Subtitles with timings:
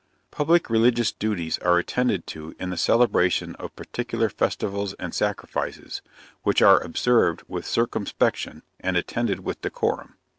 [0.31, 6.01] Public religious duties are attended to in the celebration of particular festivals and sacrifices,
[6.41, 10.15] which are observed with circumspection and attended with decorum.